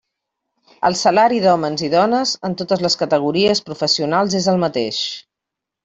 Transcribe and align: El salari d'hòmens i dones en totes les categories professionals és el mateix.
El 0.89 0.95
salari 1.01 1.41
d'hòmens 1.43 1.85
i 1.89 1.91
dones 1.95 2.33
en 2.51 2.57
totes 2.65 2.83
les 2.87 2.99
categories 3.05 3.65
professionals 3.71 4.43
és 4.45 4.53
el 4.57 4.63
mateix. 4.69 5.09